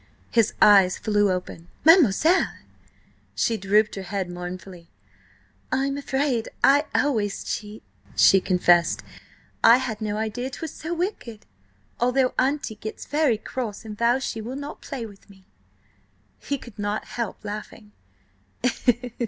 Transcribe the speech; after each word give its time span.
His 0.31 0.55
eyes 0.63 0.97
flew 0.97 1.31
open. 1.31 1.67
"Mademoiselle!—" 1.85 2.47
She 3.35 3.55
drooped 3.55 3.93
her 3.93 4.01
head 4.01 4.31
mournfully. 4.31 4.89
"I'm 5.71 5.95
afraid 5.95 6.49
I 6.63 6.85
always 6.95 7.43
cheat," 7.43 7.83
she 8.15 8.41
confessed. 8.41 9.03
"I 9.63 9.77
had 9.77 10.01
no 10.01 10.17
idea 10.17 10.49
'twas 10.49 10.71
so 10.73 10.95
wicked, 10.95 11.45
although 11.99 12.33
Auntie 12.39 12.73
gets 12.77 13.05
very 13.05 13.37
cross 13.37 13.85
and 13.85 13.95
vows 13.95 14.23
she 14.23 14.41
will 14.41 14.55
not 14.55 14.81
play 14.81 15.05
with 15.05 15.29
me." 15.29 15.45
He 16.39 16.57
could 16.57 16.79
not 16.79 17.05
help 17.05 17.45
laughing. 17.45 17.91